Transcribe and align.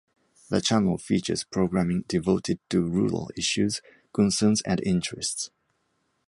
The 0.49 0.61
channel 0.61 0.97
features 0.97 1.43
programming 1.43 2.05
devoted 2.07 2.57
to 2.71 2.81
rural 2.81 3.29
issues, 3.37 3.83
concerns 4.15 4.63
and 4.63 4.81
interests. 4.81 5.51